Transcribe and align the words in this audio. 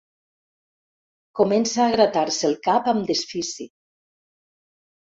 Comença 1.41 1.83
a 1.85 1.93
gratar-se 1.99 2.51
el 2.53 2.59
cap 2.71 2.91
amb 2.95 3.13
desfici. 3.13 3.71